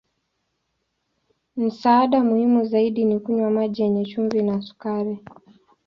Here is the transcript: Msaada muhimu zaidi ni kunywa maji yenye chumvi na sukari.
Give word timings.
Msaada 1.57 2.23
muhimu 2.23 2.65
zaidi 2.65 3.05
ni 3.05 3.19
kunywa 3.19 3.51
maji 3.51 3.81
yenye 3.81 4.05
chumvi 4.05 4.41
na 4.43 4.61
sukari. 4.61 5.23